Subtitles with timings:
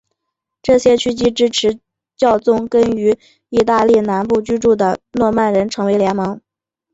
[0.63, 1.79] 这些枢机支持
[2.17, 3.19] 教宗跟于
[3.49, 6.41] 意大利南部居住的诺曼人成为联盟。